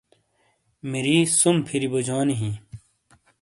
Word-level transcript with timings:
مِری 0.89 1.15
سُم 1.39 1.55
پھِری 1.67 1.87
بوجونی 1.91 2.35
ہِیں۔ 2.39 2.55